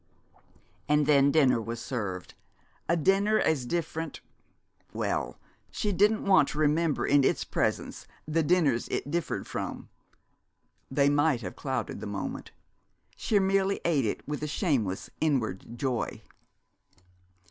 [0.89, 2.33] And then dinner was served,
[2.89, 4.19] a dinner as different
[4.93, 5.37] well,
[5.69, 9.89] she didn't want to remember in its presence the dinners it differed from;
[10.89, 12.49] they might have clouded the moment.
[13.15, 16.23] She merely ate it with a shameless inward joy.